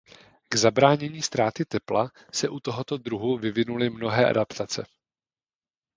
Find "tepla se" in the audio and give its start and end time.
1.65-2.49